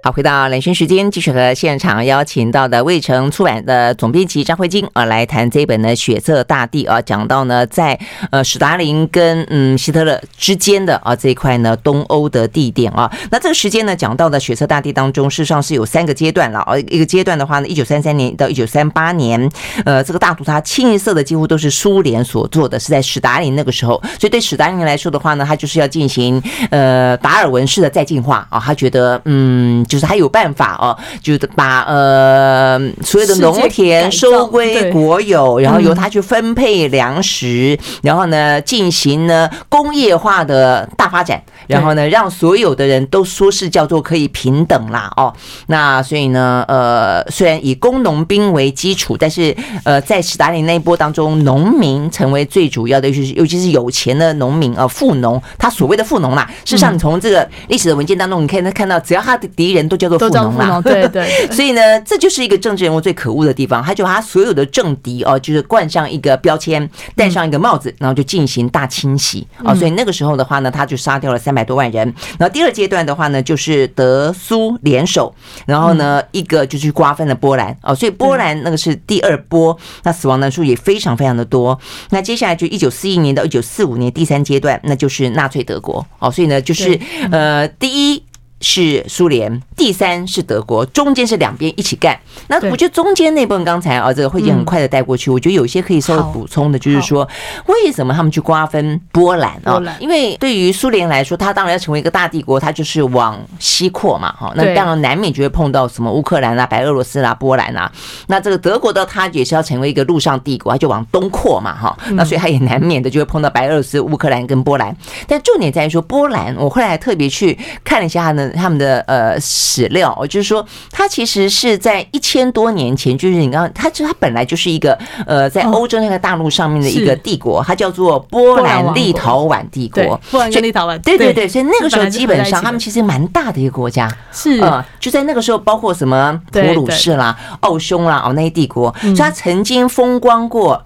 [0.00, 7.98] 好，回到兰萱时间，继续和现场邀请到的卫城出版的总编辑张慧晶啊，来谈这一本呢《血色大地》啊，讲到呢在
[8.30, 19.50] 呃史达林跟嗯希特勒之间的啊这一块呢东欧的地点啊， 那这个时间呢讲到的《血色大地》当中，事实上是有三个阶段了啊，一个阶段的话呢，一九三三年到一九三八年，
[19.84, 29.84] 呃，这个大屠杀清一色的几乎都是苏联所做的，是在史达林那个时候，所以对史达林来说的话呢，他就是要进行呃达尔文式的再进化啊，他觉得嗯。
[29.88, 45.32] 就是他有办法哦，就是把呃所有的农田收归国有，然后由他去分配粮食，然后呢进行呢工业化的大发展，然后呢让所有的人都说是叫做可以平等啦哦。
[45.66, 59.88] 那所以呢呃虽然以工农兵为基础，但是呃在斯大林那一波当中，农民成为最主要的，尤其是尤其是有钱的农民啊富农，他所谓的富农啦，事实上你从这个历史的文件当中，你可以看到，只要他的敌人。
[59.88, 63.82] 都叫做富农啦，对 对， 所以呢，这就是一个政治人物最可恶的地方。
[63.82, 69.74] 他就把他所有的政敌哦，就是冠上一个标签，戴上一个帽子，然后就进行大清洗啊。
[69.74, 72.14] 所以那个时候的话呢，他就杀掉了三百多万人。
[72.38, 75.34] 然后第二阶段的话呢，就是德苏联手，
[75.66, 77.92] 然后呢，一个就去瓜分了波兰哦。
[77.92, 81.78] 所以波兰那个是第二波，那死亡人数也非常非常的多。
[82.10, 86.30] 那接下来就一九四一年到一九四五年第三阶段，那就是纳粹德国哦。
[86.30, 86.98] 所以呢，就是
[87.32, 88.22] 呃，第一。
[88.60, 92.18] 是苏联，第三是德国，中间是两边一起干。
[92.48, 95.30] 那我觉得中间那部分刚才啊，这个慧姐很快的带过去。
[95.30, 97.28] 我觉得有些可以稍微补充的，就是说
[97.66, 99.80] 为什么他们去瓜分波兰啊？
[100.00, 104.52] 因为对于苏联来说，它当然要成为一个大帝国，它就是往西扩嘛，哈。
[104.56, 107.90] 那当然难免就会碰到什么乌克兰啊、白俄罗斯啊、波兰啊。
[108.26, 111.96] 那这个德国的它也是要成为一个陆上帝国，它就往东扩嘛，哈。
[112.12, 114.96] 那所以它也难免的就会碰到白俄罗斯、乌克兰跟波兰。
[115.28, 118.47] 但重点在于说波兰，我后来还特别去看了一下它的。
[118.52, 130.20] 他们的呃史料，就是说，它其实是在一千多年前，就是你刚刚，他其实他本来就是一个呃，在欧洲那个大陆上面的一个帝国，它叫做波兰立陶宛帝国。
[130.30, 134.58] 波兰跟立陶宛，对对对，所以那个时候基本上他们其实蛮大的一个国家，是。
[134.60, 140.84] 呃，就在那个时候，包括什么普鲁士啦、奥匈啦、哦那些帝国，所以他曾经风光过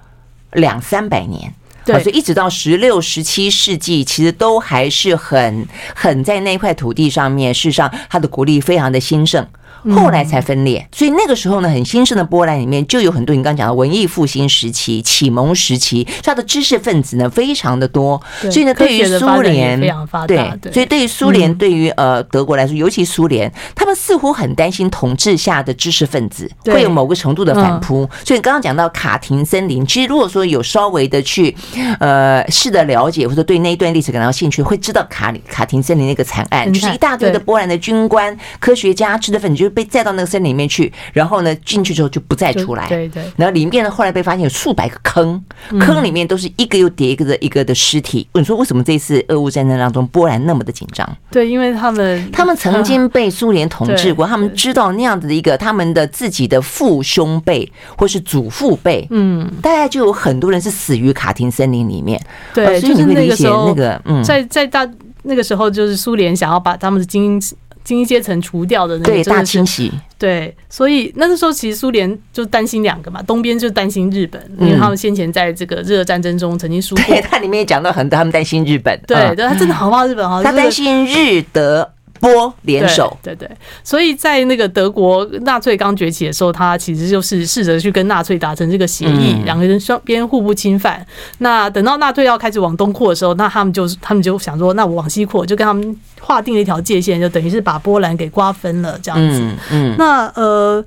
[0.52, 1.52] 两三百年。
[1.84, 9.46] 对，所以一直到十六、十七世纪，其实都还是很很在那块土地上面，事实上，它的国力非常的兴盛。
[9.90, 18.20] 后来才分裂，所以那个时候呢，很兴盛的波兰里面就有很多你刚刚讲的文艺复兴时期、启蒙时期，他的知识分子呢非常的多。
[18.40, 19.80] 所以呢，对于苏联，
[20.28, 20.38] 对，
[20.72, 28.08] 所以对于苏联，对于呃德国来说，尤其苏联，他们似乎很担心统治下的知识分子会有某个程度的反扑。
[28.24, 31.52] 所以刚刚讲到卡廷森林，其实如果说有稍微的去
[31.98, 39.71] 呃试着了解，或者对那一段历史感到兴趣，会知道卡里卡廷森林那个惨案，就是一大堆的波兰的军官、科学家、知识分子就。
[39.72, 42.88] 被载到那个森林里面去，然后呢，进去之后就不再出来。
[42.88, 43.22] 对对。
[43.36, 45.42] 然后里面呢，后来被发现有数百个坑，
[45.80, 48.26] 坑里面都是一个又叠一个的一个的尸体。
[48.34, 51.08] 你说为什么这次俄乌战争当中波兰那么的紧张？
[51.30, 62.20] 对，因为他们他们曾经被苏联统治过，他们知道那样子的一个他们的自己的父兄辈或是祖父辈，嗯，大概就有很多人是死于卡廷森林里面。
[62.54, 64.88] 对，所以你会理解那个嗯，在在大
[65.22, 67.42] 那个时候，就是苏联想要把他们的精英。
[67.84, 77.04] 精英阶层除掉的那个对大清洗，对，所以那个时候其实苏联就担心两个嘛，东边就担心日本，因为他们先前在这个日俄战争中曾经输过。
[77.06, 81.92] 对，它里面也讲到很多，他们担心日本，对，对他真的好怕日本哈，他担心日德
[82.22, 83.50] 波联手，对对，
[83.82, 91.04] 所以在那个德国纳粹刚崛起的时候，他其实就是试着去跟纳粹达成这个协议，两个人双边互不侵犯。
[91.38, 99.40] 那等到纳粹要开始往东扩的时候，那他们就是他们就想说，那我往西扩，就跟他们划定了一条界限，就等于是把波兰给瓜分了这样子。
[99.40, 100.84] 嗯，嗯那呃，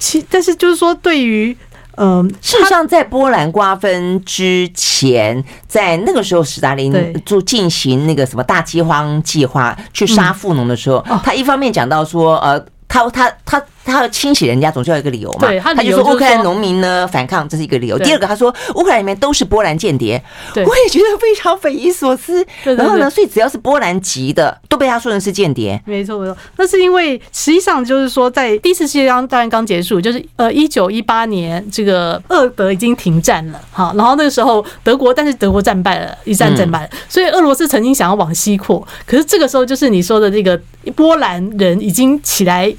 [0.00, 1.56] 其但是就是说对于。
[1.96, 6.92] 嗯，事实上，在波兰瓜分之前，在那个时候，史达林
[7.24, 13.62] 就进行那个什么大饥荒计划，去杀富农的时候，他一方面讲到说，呃，他他他。
[13.84, 15.48] 他要清洗人家，总是要一个理由嘛。
[15.60, 17.98] 他就说乌克兰农民呢反抗，这是一个理由。
[17.98, 20.22] 第二个，他说乌克兰里面都是波兰间谍，
[20.54, 22.46] 我也觉得非常匪夷所思。
[22.62, 25.80] 然后呢，所以只要是波兰籍的，都被他说成是间谍。
[25.84, 40.60] 没错没错，那是因为实际上就是说，在第一次世界大战刚结束，就是呃一九一八年，这个俄德已经停战了，好，然后那个时候德国，但是德国战败了，一战战败了，所以俄罗斯曾经想要往西扩，可是这个时候就是你说的这个
[40.94, 42.72] 波兰人已经起来。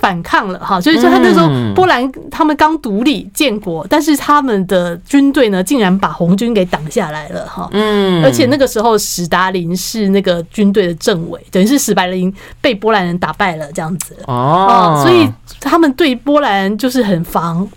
[0.00, 7.68] 反抗了哈，所以说他那时候波兰他们刚独立建国，但是他们的军队呢，竟然把红军给挡下来了哈。
[7.72, 15.28] 嗯，而且那个时候史达林是那个军队的政委，等于是史达林被波兰人打败了这样子哦，所以
[15.60, 17.68] 他们对波兰就是很防。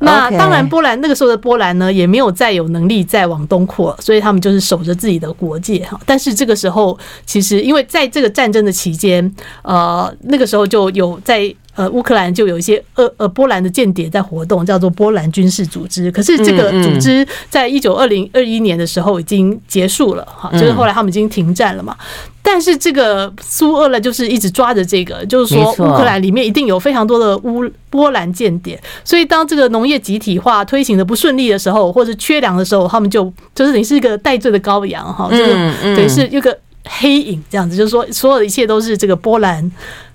[0.00, 5.98] 那当然，波兰那个时候的波兰呢，也没有再有能力再往东扩，所以他们就是守着自己的国界哈。
[6.04, 11.54] 但是这个时候，其实因为在这个战争的期间，呃，那个时候就有在。
[11.74, 16.10] 呃，乌克兰就有一些呃呃波兰的间谍在活动，叫做波兰军事组织。
[16.10, 21.96] 可是这个组织在一九二零二一年的时候已经结束了哈，就是后来他们已经停战了嘛。
[22.46, 28.78] 但是这个苏俄呢，就是一直抓着这个，就是说乌克兰里面一定有非常多的乌波兰间谍。
[29.02, 39.72] 所以当这个农业集体化推行的不顺利的时候，或者缺粮的时候，他们就就是等于是一个戴罪的羔羊哈，就是等于是一个黑影这样子，就是说所有的一切都是这个波兰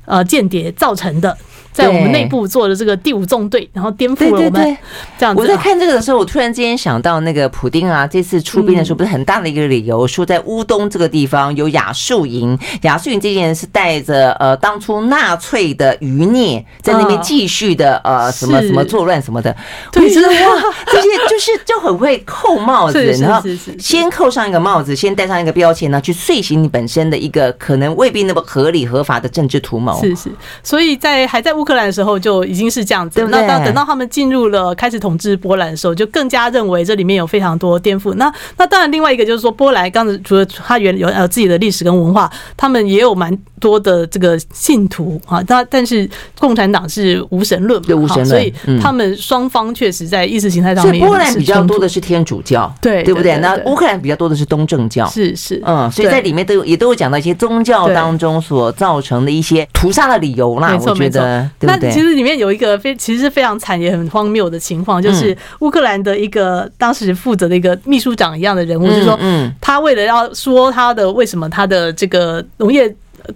[0.10, 1.38] 呃间谍造成的。
[1.72, 4.78] 在我们内部做的这个第五纵队，然后颠覆了我们，
[5.18, 5.42] 这样子。
[5.42, 19.56] 我在看这个的时候，我突然之间想到，那个普丁啊，这次出兵的时候，不是很大的一个理由，说在乌东这个地方有亚速营，亚速营这些人是带着呃当初纳粹的余孽在那边继续的呃什么什么作乱什么的。
[19.96, 23.48] 我觉得哇，这些就是就很会扣帽子，然后
[23.80, 30.00] 先扣上一个帽子，先戴上一个标签呢，去遂行你本身的一个可能未必那么合理合法的政治图谋。
[30.02, 30.30] 是是，
[30.64, 31.70] 所以在还在乌。
[31.70, 38.12] 克兰的时候就已经是这样子，那当等到他们进入了开始统治波兰的时候，就更加认为这里面有非常多颠覆。
[38.16, 45.44] 那那当然，另外一个就是说，波兰刚才除了他原有呃自己的历史跟文化，他们也有蛮多的这个信徒啊。
[45.48, 53.38] 那但是共产党是无神论嘛，无神论，所以他们双方确实在意识形态上面，波兰比较多的是天主教，对对不对？
[53.38, 60.76] 那乌克兰比较多的是东正教，是是嗯，所以在里面都有也都有讲到一些宗教当中所造成的一些屠杀的理由啦。
[60.82, 61.48] 我觉得。
[61.62, 69.20] 那其实里面有一个非其实是非常惨也很荒谬的情况，就是乌克兰的一个当时负责的一个秘书长一样的人物，就是说，
[69.60, 72.90] 他为了要说他的为什么他的这个农业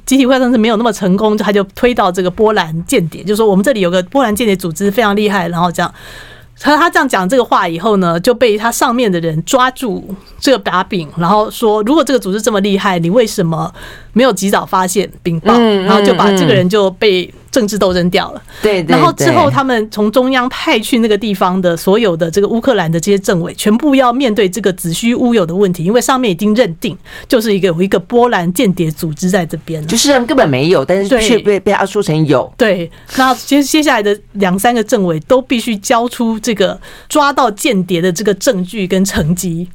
[0.06, 5.94] 集体化政策没有那么成功，他就推到这个波兰间谍，就说我们这里有个波兰间谍组织非常厉害，然后这样。
[6.60, 10.08] 他他这样讲这个话以后呢，就被他上面的人抓住
[10.40, 13.74] 这个把柄，然后说，如果这个组织这么厉害，你为什么
[14.14, 15.54] 没有及早发现禀报？
[15.60, 17.34] 然后就把这个人就被。
[17.54, 32.52] 政治斗争掉了，对，然后之后他们从中央派去那个地方的所有的这个乌克兰的这些政委，全部要面对这个子虚乌有的问题，因为上面已经认定就是一个有一个波兰间谍组织在这边，就是根本没有，但是却被被他说成有。
[32.58, 39.70] 对，那接接下来的两三个政委都必须交出这个抓到间谍的这个证据跟成绩。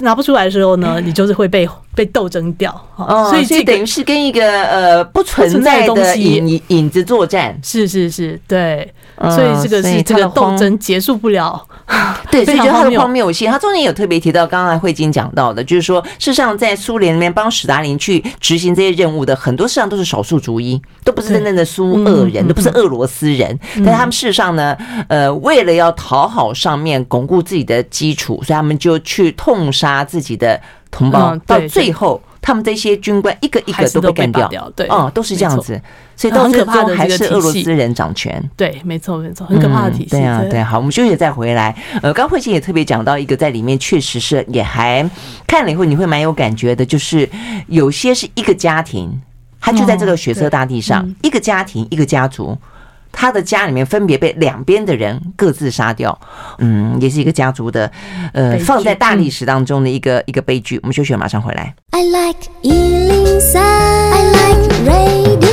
[0.00, 11.60] 拿不出来的时候呢， 你就是会被被斗争掉，哦，所以这等于是跟一个呃不存在的影影子作战，是是是，对，所以这个是这个斗争结束不了。
[12.30, 13.30] 对， 所以觉得他的荒谬。
[13.30, 24.76] 性，他中间有特别提到，刚才慧晶讲到的，就是说，事实上在苏联里面帮史达林去执行这些任务的，很多事实上都是少数族裔，都不是真正的苏俄人，都不是俄罗斯人，但他们事实上呢，
[25.08, 30.60] 呃，为了要讨好上面，巩固自己的基础，所以他们就去痛杀自己的
[30.94, 32.22] 同胞，到最后。
[32.46, 35.80] 他们这些军官一个一个都被干掉，对，哦，都是这样子，
[36.14, 38.50] 所以到最后还是俄罗斯人掌权。
[38.54, 40.10] 对，没错，没错，很可怕的体系。
[40.10, 41.74] 对啊，对，好，我们休息再回来。
[42.02, 45.08] 呃，刚慧卿也特别讲到一个，在里面确实是也还
[45.46, 47.26] 看了以后你会蛮有感觉的，就是
[47.68, 49.10] 有些是一个家庭，
[49.58, 52.54] 他就在这个血色大地上，一个家庭，一个家族。
[53.14, 56.18] 他的家里面分别被两边的人各自杀掉，
[56.58, 57.90] 嗯，也是一个家族的，
[58.32, 60.78] 呃，放在大历史当中的一个一个悲剧。
[60.82, 61.74] 我们休息，马上回来。
[61.90, 65.44] I like 103, I like radio.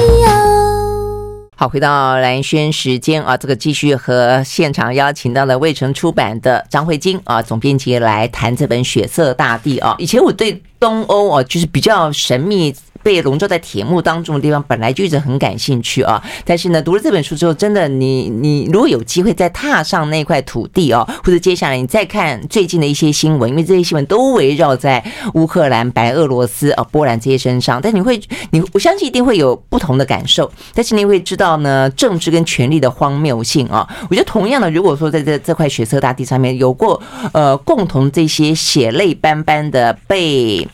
[1.56, 9.96] 好，回到蓝轩时间啊，这个继续和现场邀请到了未城出版的张慧晶啊总编辑来谈这本《血色大地》啊。
[10.00, 12.76] 以前我对东欧啊，就是比较神秘。
[13.04, 16.22] 被笼罩在铁幕当中的地方，本来就一直很感兴趣啊。
[16.46, 28.20] 但是呢，读了这本书之后，真的你，你如果有机会再踏上那块土地哦，或者接下来你再看最近的一些新闻，因为这些新闻都围绕在乌克兰、白俄罗斯、啊波兰这些身上，但你会，
[28.52, 30.52] 你我相信一定会有不同的感受。
[30.74, 33.88] 但是你会知道呢，政治跟权力的荒谬性啊。
[34.10, 37.02] 我觉得同样的，如果说在这这块血色大地上面有过
[37.34, 40.68] 呃共同这些血泪斑斑的被。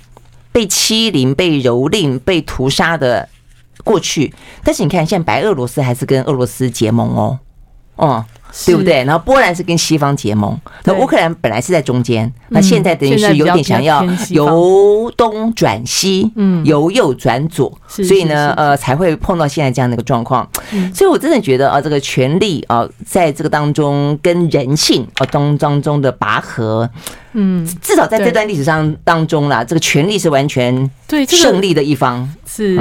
[0.58, 3.30] 被欺凌、被蹂躏、被屠杀的
[3.84, 4.34] 过去，
[4.64, 7.40] 但是你看，现在白俄罗斯还是跟俄罗斯结盟哦，
[7.98, 8.37] 哦、嗯。
[8.66, 9.04] 对不对？
[9.04, 20.48] 然后波兰是跟西方结盟，那乌克兰本来是在中间，那现在等于是有点想要由东转西，嗯，由右转左，所以呢，呃，才会碰到现在这样的一个状况。
[20.94, 26.90] 所以我真的觉得啊，这个权力啊，在这个当中跟人性啊当当中的拔河，
[27.34, 32.28] 嗯，至少在这段历史上当中啦，这个权力是完全对胜利的一方。
[32.58, 32.76] 是，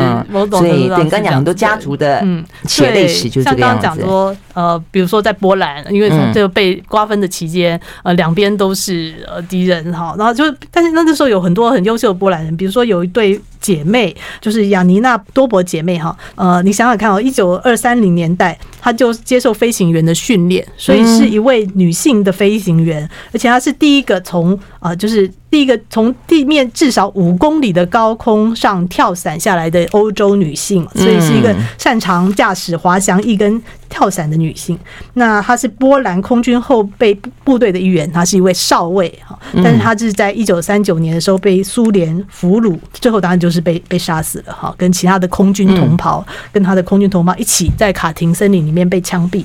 [0.50, 2.26] 所以等刚讲很多家族的
[2.66, 3.82] 血历史就是这个样子。
[3.82, 25.30] 像刚刚讲说，呃，比如说在波兰，因为从这个被瓜分的期间，呃，两边都是呃敌人哈，然后就，但是那个时候有很多很优秀的波兰人，比如说有一对姐妹，就是雅尼娜多伯姐妹哈，呃，你想想看哦，一九二三零年代，她就接受飞行员的训练，所以是一位女性的飞行员，而且她是第一个从啊，就是。
[25.50, 34.78] 第一个从地面至少五公里的高空上跳伞下来的欧洲女性，所以是一个擅长驾驶滑翔翼跟跳伞的女性。
[35.14, 49.44] 那她是波兰空军后备部队的一员，她是一位少尉哈，但是她是在一九三九年的时候被苏联俘虏，最后当然就是被被杀死了哈，跟其他的空军同袍跟她的空军同胞一起在卡廷森林里面被枪毙。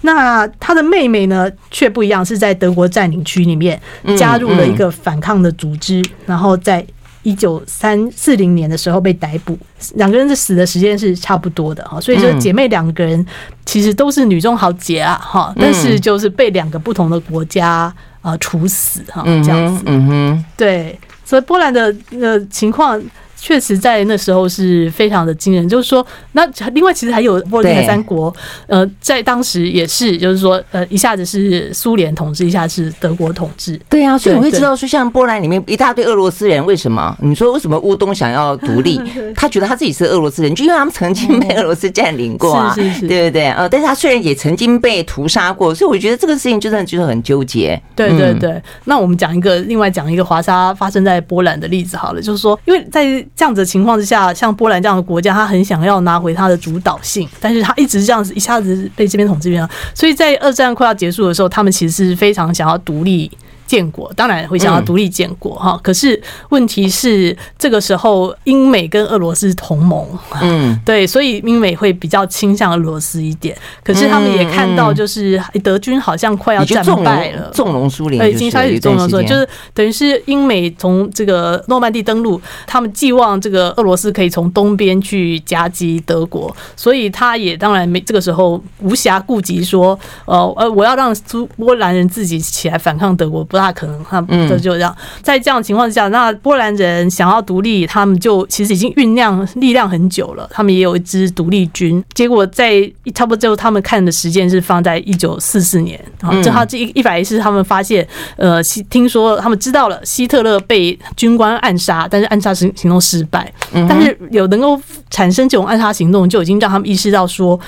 [0.00, 3.78] 那他的妹妹呢，却不一样，是在德国占领区里面
[4.16, 6.84] 加入了一个反抗的组织，然后在
[7.22, 9.58] 一九三四零年的时候被逮捕。
[9.94, 13.24] 两个人的死的时间是差不多的哈，所以说姐妹两个人
[13.64, 19.82] 其实都是女中豪杰啊哈，但是就是被两个不同的国家啊处死哈，这样子。
[19.86, 23.00] 嗯哼，对，所以波兰的呃情况。
[23.40, 25.68] 确实，在那时候是非常的惊人。
[25.68, 28.34] 就是说，那另外其实还有波罗的海三国，
[28.66, 33.80] 呃，在当时也是，就是说，呃，一下子是苏联统治，一下子是德国统治。
[33.88, 37.16] 对啊，所以我会知道说，像波兰里面一大堆俄罗斯人，为什么？
[37.20, 39.00] 你说为什么乌东想要独立？
[39.36, 43.48] 他觉得他自己是俄罗斯人，就因为他们曾经被俄罗斯占领过啊， 对不对？
[43.50, 47.80] 呃，但是他虽然也曾经被屠杀过，所以我觉得这个事情真的就是很纠结。
[47.94, 48.60] 对对对。
[48.84, 63.30] 那我们讲一个，另外讲一个华沙发生在波兰的例子好了，就是说，因为在这样子的情况之下，像波兰这样的国家，他很想要拿回他的主导性，但是他一直这样子一下子被这边统治边，所以在二战快要结束的时候，他们其实是非常想要独立。
[63.68, 70.08] 建国当然会想要独立建国哈，嗯、可是问题是这个时候英美跟俄罗斯同盟，
[70.40, 73.54] 嗯， 对，所以英美会比较倾向俄罗斯一点。
[73.84, 93.57] 可是他们也看到，就是德军好像快要战败了，纵容苏联，对，已经开始纵容苏联，就是等于是英美从这个诺曼底登陆，他们寄望这个俄罗斯可以从东边去夹击德国，所以他也当然没这个时候无暇顾及说，呃呃，我要让苏波兰人自己起来反抗德国不。
[93.58, 94.96] 不大可能，他们就这样。
[95.20, 100.48] 在这样的情况下，那波兰人想要独立，他们就其实已经酝酿力量很久了。
[100.52, 102.02] 他们也有一支独立军。
[102.14, 102.80] 结果在
[103.12, 106.00] 差不多最后，他们看的时间是放在一九四四年。
[106.20, 108.06] 然后正好这一一百一是他们发现，
[108.36, 113.52] 呃，希听说他们知道了希特勒被军官暗杀，但是暗杀行行动失败。
[113.72, 114.80] 但是有能够
[115.10, 117.58] 产生这种暗杀行动，就已经让他们意识到说，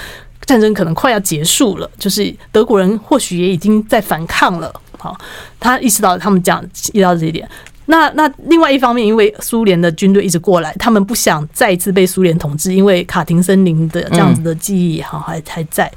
[0.47, 1.91] 战争可能快要结束了。
[1.99, 4.73] 就是德国人或许也已经在反抗了。
[5.01, 5.19] 好，
[5.59, 7.49] 他意识到他们讲意识到这一点。
[7.87, 15.91] 那那另外一方面，因为苏联的军队一直过来，他们不想再一次被苏联统治，因为卡廷森林的这样子的记忆哈还还在，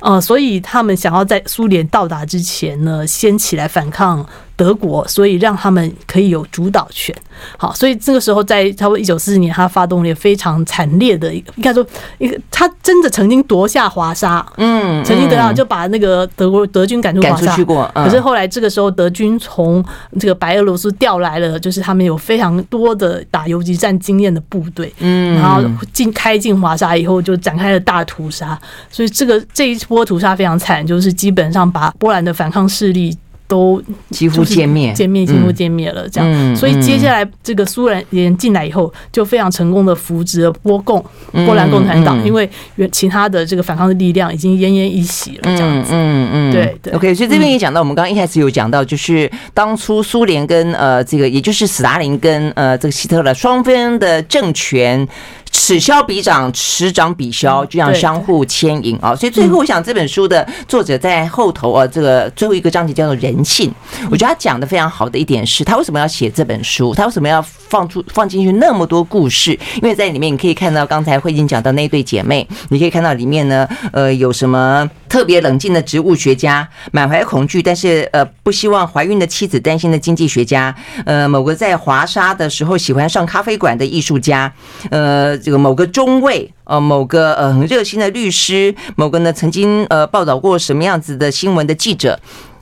[0.00, 4.26] 呃，所以他们想要在苏联到达之前呢，先起来反抗。
[4.58, 7.14] 德国，所以让他们可以有主导权。
[7.56, 11.86] 好，所以这个时候在差不多一九四四年，他发动了非常惨烈的，应该说
[12.18, 17.56] 一个，他真的曾经夺下华沙，嗯，曾经得到就把那个德国德军赶出华沙。
[17.94, 19.84] 可是后来这个时候，德军从
[20.18, 28.58] 这个白俄罗斯调来了，就是他们有非常多的打游击战经验的部队，嗯，然后进开进华沙以后，就展开了大屠杀。
[28.90, 33.16] 所以这个这一波屠杀非常惨，就是基本上把波兰的反抗势力。
[33.48, 36.08] 都几乎歼灭，歼灭，几乎歼灭了。
[36.08, 42.48] 这样，所以接下来这个苏联进来以后，就非常成功的扶植了波共，波兰共产党，因为
[42.92, 45.56] 其他的这个反抗的力量已经奄奄一息了。
[45.56, 46.92] 这样子，嗯嗯，对对。
[46.92, 55.08] OK，所以这边也讲到，我们刚刚一开始有讲到，就是当初苏联跟呃这个，也就是斯大林跟呃这个希特勒双方的政权。
[55.50, 59.14] 此消彼长，此长彼消，就这样相互牵引啊！
[59.14, 63.72] 所以最后，我想这本书的作者在后头啊，这个最后一个章节叫做人性。
[64.10, 66.94] 我觉得他讲的非常好的一点是，他为什么要写这本书？
[66.94, 69.52] 他为什么要放出放进去那么多故事？
[69.76, 80.74] 因为在里面你可以看到，刚才慧静讲到那对姐妹，你可以看到里面呢，呃，有什么特别冷静的植物学家，满怀恐惧，但是呃不希望怀孕的妻子担心的经济学家，
[81.04, 84.52] 呃，某个在华沙的时候喜欢上咖啡馆的艺术家，
[84.90, 85.37] 呃。
[85.38, 92.18] 这个某个中尉，呃，某个呃很热心的律师，某个呢曾经呃报道过什么样子的新闻的记者，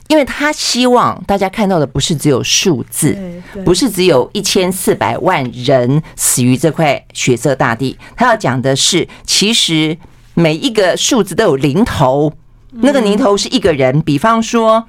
[0.07, 3.17] 因为他希望大家看到的不是只有数字，
[3.65, 9.97] 不是只有一千四百万人死于这块血色大地，他要讲的是，其实
[10.33, 12.31] 每一个数字都有零头，
[12.71, 14.85] 那个零头是一个人，比方说，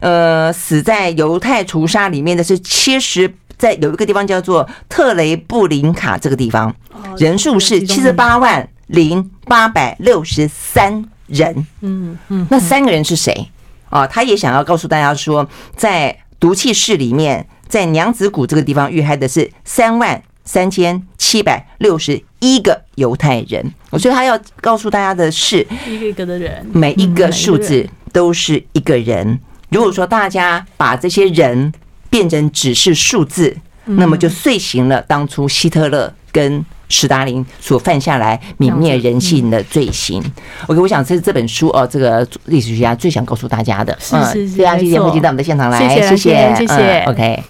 [0.00, 3.34] 呃，死在犹太屠杀里面的是七十。
[3.60, 6.74] 在有一个地方叫做特雷布林卡这个地方，
[7.18, 11.66] 人数是七十八万零八百六十三人。
[11.82, 13.50] 嗯嗯，那三个人是谁
[13.90, 14.06] 啊？
[14.06, 15.46] 他也想要告诉大家说，
[15.76, 23.74] 在毒气室里面，在娘子谷这个地方遇害的是三万三千七百六十一个犹太人。
[23.98, 29.38] 所以他要告诉大家的是，一个一个的人，每一个数字都是一个人。
[29.68, 31.70] 如果说大家把这些人。
[32.10, 40.20] 变成只是数字，那么就遂行了当初希特勒跟史达林所犯下来泯灭人性的罪行。
[40.66, 43.96] OK，我想这是这本书哦，这个历史学家最想告诉大家的。
[44.00, 47.04] 是是是，非常谢谢慧静到我们的现场来，谢谢谢谢，谢谢。
[47.06, 47.42] OK。